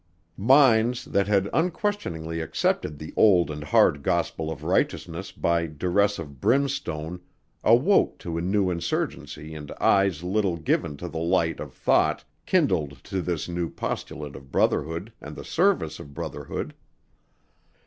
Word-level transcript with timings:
Minds 0.35 1.05
that 1.05 1.27
had 1.27 1.47
unquestioningly 1.53 2.39
accepted 2.41 2.97
the 2.97 3.13
old 3.15 3.51
and 3.51 3.63
hard 3.63 4.01
gospel 4.01 4.49
of 4.51 4.63
righteousness 4.63 5.31
by 5.31 5.67
duress 5.67 6.17
of 6.17 6.41
brimstone 6.41 7.19
awoke 7.63 8.17
to 8.17 8.35
a 8.35 8.41
new 8.41 8.71
insurgency 8.71 9.53
and 9.53 9.71
eyes 9.73 10.23
little 10.23 10.57
given 10.57 10.97
to 10.97 11.07
the 11.07 11.19
light 11.19 11.59
of 11.59 11.71
thought 11.71 12.25
kindled 12.47 13.03
to 13.03 13.21
this 13.21 13.47
new 13.47 13.69
postulate 13.69 14.35
of 14.35 14.51
brotherhood 14.51 15.13
and 15.21 15.35
the 15.35 15.45
service 15.45 15.99
of 15.99 16.15
brotherhood. 16.15 16.73